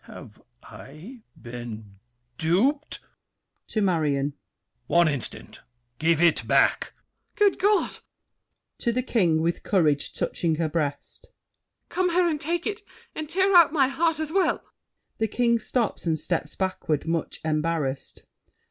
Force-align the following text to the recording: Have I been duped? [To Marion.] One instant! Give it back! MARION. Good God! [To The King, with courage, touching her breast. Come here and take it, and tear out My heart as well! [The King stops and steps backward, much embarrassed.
Have 0.05 0.41
I 0.63 1.19
been 1.39 1.99
duped? 2.39 3.01
[To 3.67 3.81
Marion.] 3.81 4.33
One 4.87 5.07
instant! 5.07 5.61
Give 5.99 6.19
it 6.19 6.47
back! 6.47 6.93
MARION. 7.39 7.57
Good 7.59 7.59
God! 7.61 7.99
[To 8.79 8.91
The 8.91 9.03
King, 9.03 9.43
with 9.43 9.61
courage, 9.61 10.13
touching 10.13 10.55
her 10.55 10.67
breast. 10.67 11.27
Come 11.89 12.09
here 12.09 12.25
and 12.27 12.41
take 12.41 12.65
it, 12.65 12.81
and 13.13 13.29
tear 13.29 13.55
out 13.55 13.73
My 13.73 13.89
heart 13.89 14.19
as 14.19 14.31
well! 14.31 14.63
[The 15.19 15.27
King 15.27 15.59
stops 15.59 16.07
and 16.07 16.17
steps 16.17 16.55
backward, 16.55 17.05
much 17.05 17.39
embarrassed. 17.45 18.23